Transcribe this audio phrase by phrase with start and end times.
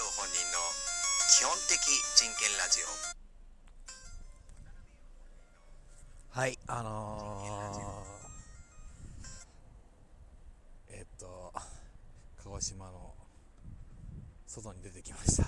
[0.00, 0.58] オ本人の
[1.38, 1.78] 基本的
[2.16, 2.86] 人権ラジオ。
[6.38, 11.52] はいあのー、えっと
[12.44, 13.14] 鹿児島の
[14.46, 15.44] 外に出てきました。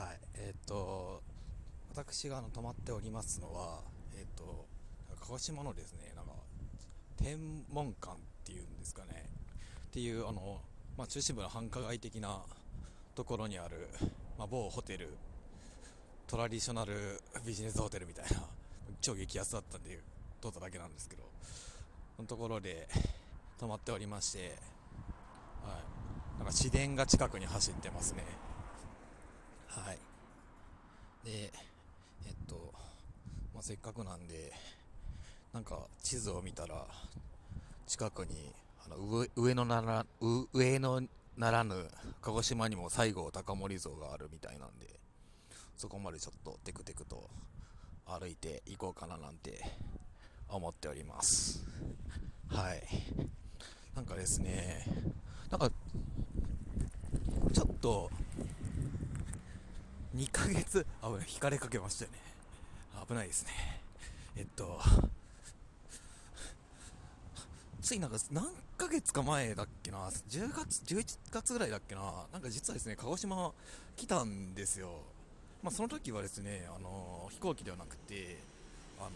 [0.00, 1.22] はいえっと
[1.90, 3.80] 私があの泊まっておりますのは
[4.16, 4.64] えっと
[5.20, 6.32] 鹿児島のですねなんか
[7.16, 7.36] 天
[7.68, 9.28] 文館っていうんですかね。
[9.88, 10.60] っていうあの
[10.96, 12.40] まあ、中心部の繁華街的な
[13.18, 13.88] ところにある、
[14.38, 15.08] まあ、某ホテル
[16.28, 18.44] トラディショナルビジネスホテルみたいな
[19.02, 19.98] 超激安だったんで
[20.40, 21.24] 通っただけなんですけど
[22.14, 22.88] そのところで
[23.58, 24.56] 泊まっておりまして、
[25.64, 25.82] は
[26.36, 28.24] い、なんか市電が近くに走ってますね。
[29.66, 29.98] はい。
[31.24, 31.52] で
[32.24, 32.72] えっと、
[33.52, 34.52] まあ、せっかくなんで
[35.52, 36.86] なんか地図を見たら
[37.84, 38.54] 近くに
[38.86, 40.06] あの上上のなら
[40.52, 41.02] 上の
[41.38, 41.88] ならぬ
[42.20, 44.98] 鹿児島にも西郷隆盛像があるみたいなんで
[45.76, 47.30] そこまでちょっとテクテクと
[48.06, 49.64] 歩いていこうかななんて
[50.48, 51.62] 思っております。
[52.48, 52.82] はい。
[53.94, 54.84] なんかですね
[55.50, 55.70] なんか
[57.52, 58.10] ちょっと
[60.16, 62.18] 2ヶ月あ引かれかけましたよね。
[63.06, 63.80] 危ないですね。
[64.36, 64.80] えっと
[67.80, 68.48] ついなんか何
[68.78, 72.00] 1ヶ月か前だっけな、10月、11月ぐらいだっけな、
[72.32, 73.52] なんか実はですね、鹿児島
[73.96, 75.00] 来たんですよ。
[75.64, 78.38] まあその時はですね、あの飛行機ではなくて、
[79.00, 79.10] あの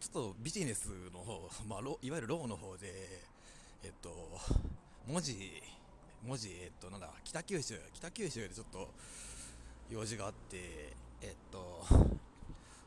[0.00, 2.92] ちょっとビジネスの方、まあ、いわゆるローの方で、
[3.82, 4.10] えっと、
[5.06, 5.62] 文字、
[6.26, 8.90] 文字、えっと、なんだ、北九州、北九州でちょっと
[9.90, 11.86] 用事があって、えっと、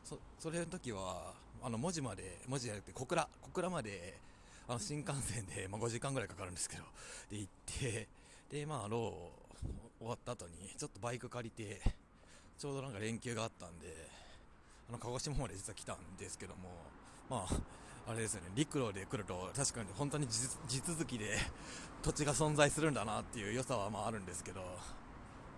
[0.04, 4.31] そ、それの時は、あの文字まで文字じゃなくて小倉小倉まで
[4.68, 6.82] あの新幹線で、まあ、5時間ぐらいかかるんですけど
[7.30, 8.08] で行って
[8.50, 9.52] でまあロー
[9.98, 11.80] 終わった後にちょっとバイク借りて
[12.58, 13.86] ちょうどなんか連休があったんで
[14.88, 16.70] あの鹿児島まで実は来たんですけども
[17.30, 21.36] まああれですよね陸路で来ると確かに本当に地続きで
[22.02, 24.60] 土地が存在するんだなっていう良さはまああるんですけど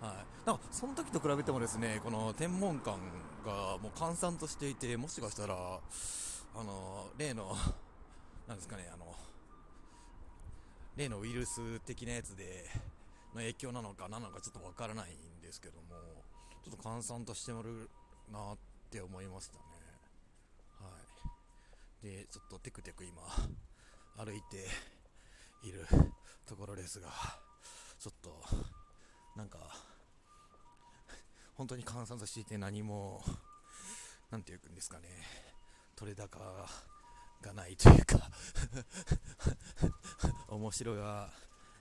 [0.05, 2.99] はい、なんかその時と比べてもですねこの天文館
[3.47, 7.57] がもう閑散としていてもしかしたらあの例の
[8.47, 9.07] なんですかねあの
[10.97, 12.67] 例のウイルス的なやつで
[13.35, 15.97] の影響なのか何なのかちょっとわからないんですけども
[16.63, 17.91] ちょっと閑散としてもる
[18.33, 18.57] なっ
[18.91, 19.61] て思いましたね。
[20.81, 20.89] は
[22.03, 22.07] い。
[22.07, 23.23] でちょっとテクテク今
[24.25, 24.67] 歩いて
[25.67, 25.87] いる
[26.47, 27.09] ところですが
[27.99, 28.31] ちょっと
[29.37, 29.59] なんか
[31.57, 33.23] 本当に換算としていて何も、
[34.31, 35.09] なんていうんですかね、
[35.95, 36.39] 取れ高
[37.45, 38.31] がないというか
[40.49, 41.31] 面白が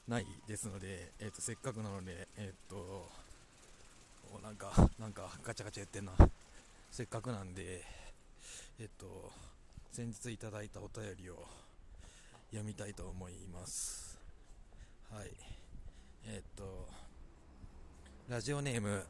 [0.07, 3.09] ないですので、えーと、せっかくなので、えっ、ー、と、
[4.41, 6.13] なんか、なんかガチャガチャやってんな。
[6.91, 7.85] せっかくなんで、
[8.79, 9.31] えっ、ー、と、
[9.91, 11.47] 先日いただいたお便りを
[12.49, 14.19] 読みたいと思います。
[15.09, 15.31] はい。
[16.25, 16.89] えっ、ー、と、
[18.27, 19.05] ラジオネーム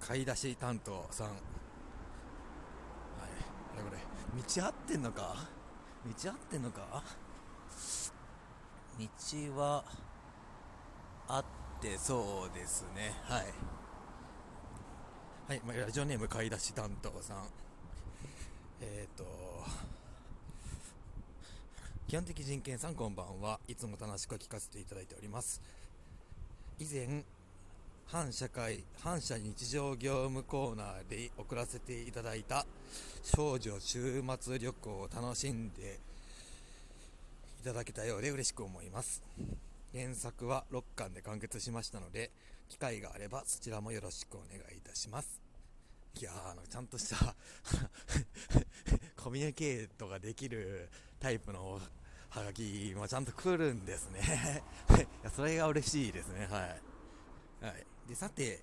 [0.00, 1.36] 買い出し担当さんはい
[3.74, 5.55] あれこれ道合ってんのか？
[6.06, 7.02] 道合ってんのか？
[8.98, 9.06] 道
[9.58, 9.84] は
[11.28, 11.44] あっ
[11.82, 13.12] てそうですね。
[13.24, 13.46] はい。
[15.48, 17.48] はい、まあ、ラジオネーム買い出し担当さん。
[18.80, 19.24] えっ、ー、と
[22.08, 23.58] 基本的人権さんこんばんは。
[23.68, 25.60] いつも楽しく聞かせていただいております。
[26.78, 27.24] 以前
[28.08, 32.64] 反社会、反社日常業務コーナーで送らせていただいた
[33.24, 35.98] 少女週末旅行を楽しんで
[37.62, 39.24] いただけたようで嬉しく思います。
[39.92, 42.30] 原作は6巻で完結しましたので、
[42.68, 45.40] 機会があればそちらもよろしくお願いいたします。
[46.20, 47.34] いや、あのちゃんとした
[49.20, 50.88] コミュニケートができる
[51.18, 51.80] タイプの
[52.30, 54.62] ハガキもちゃんと来るんですね
[54.96, 55.30] いや。
[55.30, 56.46] それが嬉しいですね。
[56.46, 56.80] はい。
[57.64, 57.86] はい。
[58.08, 58.60] で、さて、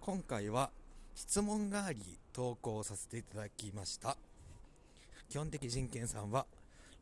[0.00, 0.70] 今回は
[1.16, 2.00] 質問があり
[2.32, 4.16] 投稿させていただきました。
[5.28, 6.46] 基本的人権さんは、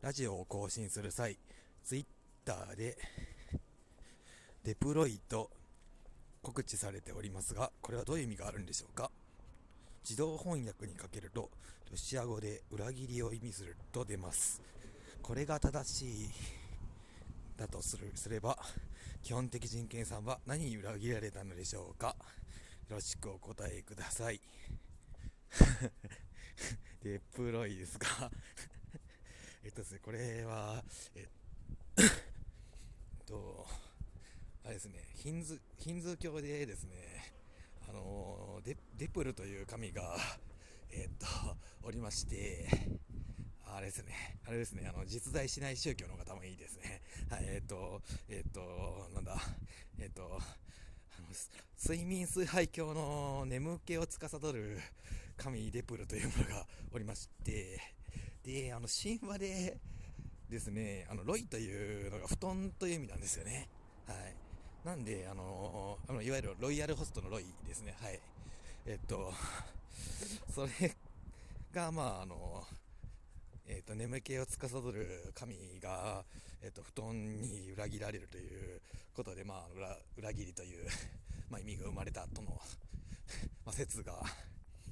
[0.01, 1.37] ラジオを更新する際、
[1.85, 2.05] ツイッ
[2.43, 2.97] ターで、
[4.63, 5.51] デプロイと
[6.41, 9.11] 告知されておりますが、これはどういう意味があるんでしょうか？
[10.03, 11.51] 自動翻訳にかけると、
[11.91, 14.63] ロシア語で裏切りを意味すると出ます。
[15.21, 16.29] これが正しい
[17.55, 18.57] だとするすれば、
[19.23, 22.15] 基本的人権さんは何に裏切られたのでしょうか？
[22.89, 24.39] よろしくお答えください。
[27.03, 28.31] デプロイですか？
[29.63, 30.83] えっとですね、これは、
[31.15, 31.27] えっ
[33.25, 33.67] と、
[34.63, 37.33] あれですね、ヒンズ、ヒンズー教でですね、
[37.89, 40.17] あのデ、デプルという神が、
[40.89, 41.27] え、っと、
[41.83, 42.67] おりまして、
[43.77, 46.99] あれですね、あれですね、あの、実在しない宗教の方もいいですね。
[47.29, 49.37] はい、えー、っと、えー、と、なんだ、
[49.99, 51.27] えっと、あの
[51.79, 54.79] 睡眠崇拝教の眠気を司る
[55.37, 57.79] 神デプルというものがおりまして、
[58.43, 59.77] で、あの、神話で
[60.49, 63.69] ですね、あの、ロイというのが布団という意味なんですよね。
[64.07, 64.87] はい。
[64.87, 67.95] なんで、あの、あのいわゆるロイヤルホストのロイですね。
[68.01, 68.19] はい。
[68.87, 69.31] えっと、
[70.55, 70.95] それ
[71.71, 72.65] が、まあ、あの、
[73.67, 76.23] えっと、眠気を司る神が、
[76.61, 78.81] えっと、布団に裏切られるという
[79.13, 80.87] ことで、まあ、裏裏切りという
[81.49, 82.51] まあ、意味が生まれたとの
[83.65, 84.13] まあ、説が、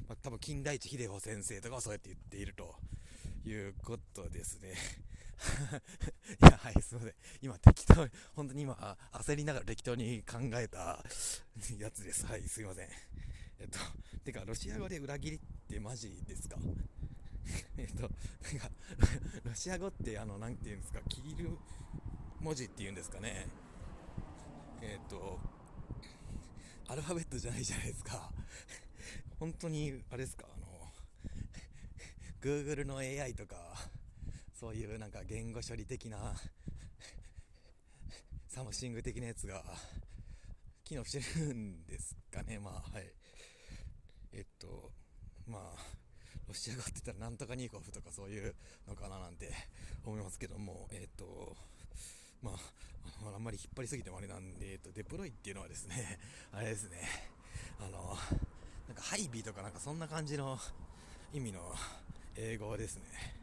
[0.08, 2.76] まあ、多分金田一秀夫先生とかはそうやって言っていると
[3.46, 4.74] いうことですね。
[6.42, 7.14] いや、はい、すいません。
[7.42, 11.04] 今適当、本当に今、焦りながら適当に考えた
[11.78, 12.26] やつです。
[12.26, 12.90] はい、すいません。
[13.60, 13.80] えっと、
[14.24, 16.58] てか、ロシア語で裏切りってマジですか？
[17.78, 18.72] えっと、なんか、
[19.44, 21.58] ロシア語って、あの、なんていうんですか、キリル
[22.40, 23.48] 文字っていうんですかね。
[24.82, 25.40] えっと、
[26.88, 28.32] アルファベットじゃないじゃないですか。
[29.40, 30.94] 本当に、あれですか、あの、
[32.42, 33.90] Google の AI とか、
[34.54, 36.36] そういうなんか言語処理的な、
[38.48, 39.64] something 的なやつが、
[40.84, 43.12] 機能してるんですかね、まあ、はい。
[44.32, 44.92] えっと、
[45.48, 46.05] まあ、
[46.48, 48.56] ロシア語って言ったらなんとかニーコフとかそういう
[48.88, 49.52] のかななんて
[50.06, 51.56] 思いますけども、えっと、
[52.42, 56.20] まあ、あんまり引っ張りすぎてもあれなんで、えっと、デプロイっていうのはですね、
[56.54, 57.02] あれですね、
[57.80, 58.18] あの、
[58.88, 60.60] なんかハイビーとかなんかそんな感じの
[61.34, 61.76] 意味の
[62.36, 63.36] 英語ですね。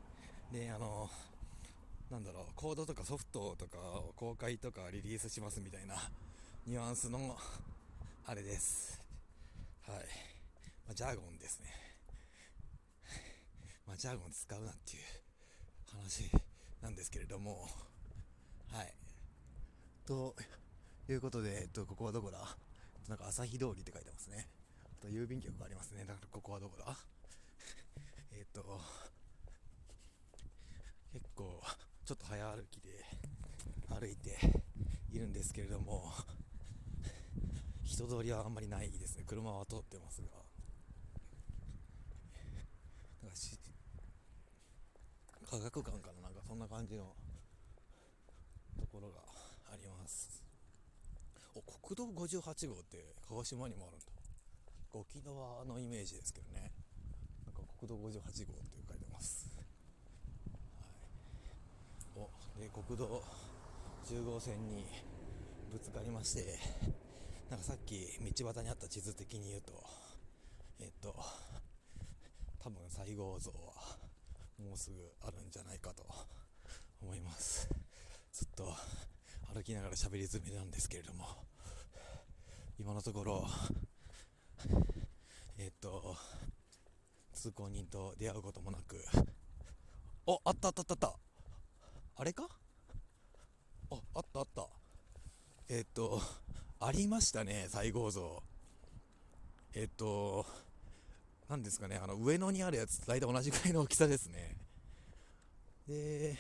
[0.52, 1.10] で、あの、
[2.10, 6.10] なんだろう、コードとかソフトとかを公開とかリリースしますみたいな
[6.66, 7.36] ニュアンスの、
[8.24, 9.02] あれです。
[9.82, 9.96] はい。
[10.86, 11.81] まあ、ジャーゴンですね。
[14.02, 15.02] ジャーゴン使うなっていう
[15.86, 16.28] 話
[16.82, 17.68] なんですけれども、
[18.72, 18.92] はい。
[20.04, 20.34] と
[21.08, 22.38] いうことで、えっと、ここはどこだ？
[23.08, 24.48] なんか朝日通りって書いてますね。
[24.84, 26.00] あと郵便局がありますね。
[26.00, 26.98] だからここはどこだ？
[28.34, 28.80] えっと、
[31.12, 31.62] 結構
[32.04, 33.04] ちょっと早歩きで
[33.88, 34.36] 歩いて
[35.12, 36.12] いるんですけれども、
[37.84, 39.22] 人通りはあんまりないですね。
[39.28, 40.28] 車は通ってますが。
[43.22, 43.56] なんかし
[45.52, 47.12] 科学館かななんかそんな感じの。
[48.80, 49.20] ところが
[49.70, 50.42] あります。
[51.54, 54.06] お国道58号って鹿児島にもあるんだ
[54.94, 56.72] 沖縄のイメージですけどね。
[57.44, 59.66] なんか国道58号って書いてます、はい、
[62.16, 63.22] おで国道
[64.06, 64.86] 10号線に
[65.70, 66.58] ぶつかりまして
[67.50, 69.84] なんかさっき道端にあった地図的に言うと
[70.80, 71.14] えっと
[72.58, 73.71] 多分西郷像
[74.62, 76.06] もうすぐあるんじゃないかと
[77.02, 77.68] 思います。
[78.32, 78.74] ずっと
[79.54, 81.26] 歩きながら喋り詰めなんですけれども
[82.78, 83.46] 今のところ
[85.58, 86.16] えっと
[87.34, 89.04] 通行人と出会うこともなく
[90.26, 90.92] おあったあったあった。
[90.94, 91.18] あった
[92.16, 92.48] あれか？
[93.90, 94.68] ああったあった。
[95.68, 96.20] えっと
[96.80, 98.42] ありましたね西郷像
[99.74, 100.46] えっと
[101.52, 104.56] 何ですかね、あの上野にあるやつ、大体同じくらいの大きさですね。
[105.86, 106.34] で、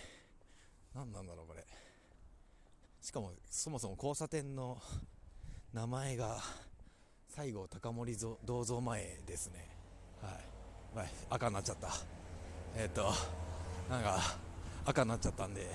[0.94, 1.62] 何なんだろう、これ。
[3.02, 4.78] しかも、そもそも交差点の
[5.74, 6.38] 名前が、
[7.28, 9.68] 西郷隆盛銅像前ですね。
[10.94, 11.08] はい。
[11.28, 11.90] 赤になっちゃった。
[12.74, 13.12] えっ、ー、と、
[13.90, 14.18] なんか、
[14.86, 15.66] 赤になっちゃったんで、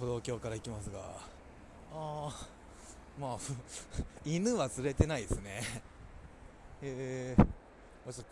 [0.00, 0.98] 歩道橋から行きますが、
[1.92, 2.46] ああ、
[3.20, 3.38] まあ、
[4.24, 5.60] 犬は連れてないですね。
[6.80, 7.57] えー、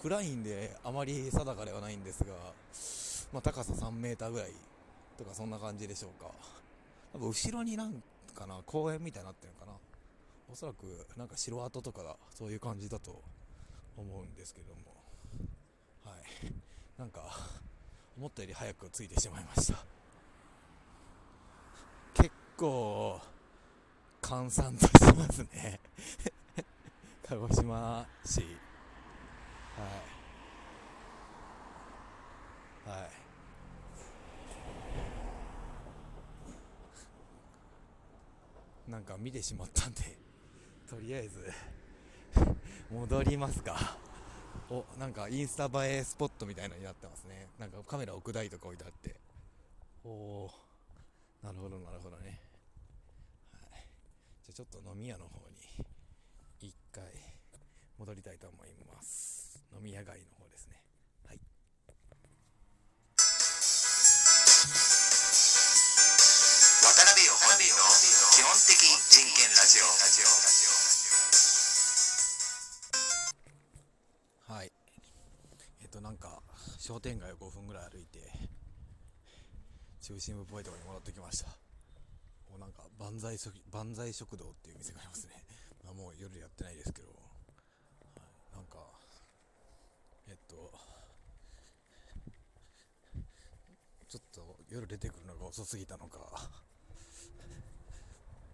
[0.02, 2.32] 暗いんであまり定かではないんですが、
[3.32, 4.52] まあ、高さ3メーターぐらい
[5.18, 6.30] とかそんな感じでしょうか。
[7.12, 8.02] なんか後ろになん
[8.34, 9.72] かな公園みたいになってるのかな。
[10.52, 13.20] おそらくなんか城跡とかだそういう感じだと
[13.96, 14.80] 思うんですけども。
[16.04, 16.52] はい。
[16.98, 17.20] なんか
[18.16, 19.78] 思ったより早く着いてしまいました。
[22.14, 23.20] 結構
[24.22, 25.80] 閑散としてますね。
[27.28, 28.65] 鹿児島市。
[29.76, 29.84] は
[32.86, 33.00] い。
[33.00, 33.26] はい。
[38.90, 40.16] なんか見てしまったんで
[40.88, 41.52] とりあえず
[42.90, 43.98] 戻りますか。
[44.70, 47.48] おなんかインスタ映えスポットみたいなになってますね。
[47.58, 49.16] なんかカメラ置く台とか置いてあって。
[50.04, 50.08] お
[50.44, 50.50] お
[51.42, 52.40] なるほどなるほどね、
[53.52, 53.88] はい、
[54.44, 55.86] じゃあちょっと飲み屋の方に
[56.60, 57.04] 一回
[57.98, 59.35] 戻りたいと思います。
[59.76, 60.80] 飲み屋街の方ですね。
[61.28, 61.40] はい。
[66.80, 67.84] 渡辺陽本人の
[68.32, 69.92] 基本的人権ラジオ。
[74.54, 74.72] はい。
[75.82, 76.40] えっとなんか
[76.78, 78.32] 商店街を5分ぐらい歩いて
[80.00, 81.50] 中心部っぽいところに戻ってきました。
[82.48, 85.34] もうなんか万歳食万歳食堂っていう店がありますね、
[85.84, 87.14] まあ、もう夜やってないですけど、は
[88.54, 88.78] い、なんか
[90.28, 90.72] えっと
[94.08, 96.18] ちょっと夜出てくるのが遅すぎたのか。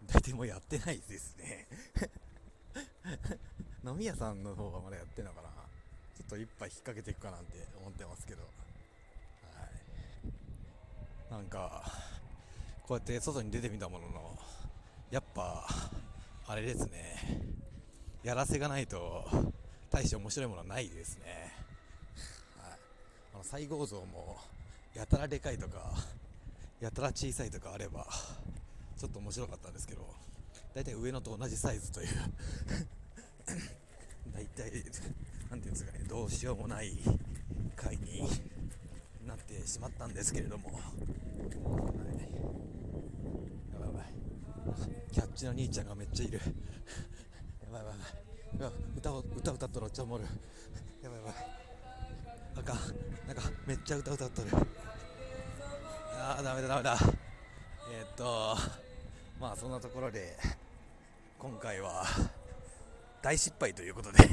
[0.06, 1.66] 大体もうやってないですね。
[3.84, 5.48] 飲み屋さんの方がまだやってるのかな。
[6.16, 8.48] ちょっと一杯引っ掛けていくかなんて思ってますけど、は
[11.28, 11.84] い、なんか
[12.86, 14.38] こうやって外に出てみたものの
[15.10, 15.66] やっぱ
[16.46, 17.52] あれですね。
[18.22, 19.28] やらせがないと
[19.90, 21.51] 大して面白いものはないですね、
[23.34, 24.36] あの西郷像も
[24.94, 25.92] やたらでかいとか
[26.80, 28.06] やたら小さいとかあれば
[28.96, 30.06] ちょっと面白かったんですけど
[30.74, 32.08] 大体上野と同じサイズという。
[34.32, 34.72] 大体
[35.50, 36.96] なんていうんですかねどうしようもない
[37.76, 38.26] 回に
[39.26, 40.82] なってしまったんですけれども、はい、
[43.74, 44.06] やばいやばい。
[45.12, 46.38] キャッチの兄ちゃんがめっちゃいる。
[46.38, 47.94] やばいやばい
[48.62, 48.80] やばい。
[48.96, 50.24] 歌を歌歌っとるおっちゃんもる
[51.02, 51.34] やばいやばい。
[52.56, 52.76] あかん。
[53.64, 54.48] めっちゃ歌歌っとる。
[56.18, 56.98] あーダメだダメだ。
[57.92, 58.56] えー、っと
[59.40, 60.36] まあそんなところで
[61.38, 62.04] 今回は
[63.22, 64.18] 大失敗ということで。
[64.18, 64.28] はい。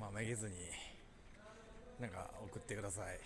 [0.00, 0.54] まあめげずに
[2.00, 3.20] なんか送ってください。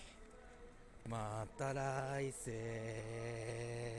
[1.09, 3.91] また来世。